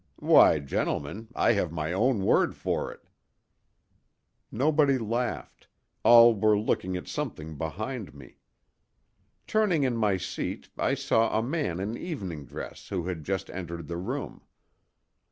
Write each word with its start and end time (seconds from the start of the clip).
Why, 0.17 0.57
gentlemen, 0.57 1.27
I 1.35 1.51
have 1.51 1.71
my 1.71 1.93
own 1.93 2.23
word 2.23 2.55
for 2.55 2.91
it." 2.91 3.07
Nobody 4.51 4.97
laughed—all 4.97 6.33
were 6.33 6.57
looking 6.57 6.97
at 6.97 7.07
something 7.07 7.55
behind 7.55 8.15
me. 8.15 8.39
Turning 9.45 9.83
in 9.83 9.95
my 9.95 10.17
seat 10.17 10.69
I 10.75 10.95
saw 10.95 11.37
a 11.37 11.43
man 11.43 11.79
in 11.79 11.95
evening 11.95 12.45
dress 12.47 12.89
who 12.89 13.05
had 13.05 13.23
just 13.23 13.51
entered 13.51 13.87
the 13.87 13.97
room. 13.97 14.41